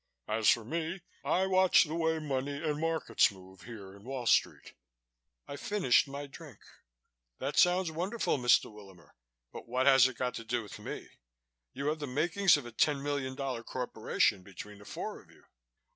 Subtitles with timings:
[0.27, 4.73] As for me, I watch the way money and markets move here in Wall Street."
[5.47, 6.57] I finished my drink.
[7.37, 8.73] "That sounds wonderful, Mr.
[8.73, 9.11] Willamer,
[9.53, 11.07] but what has it got to do with me?
[11.75, 15.43] You have the makings of a ten million dollar corporation between the four of you."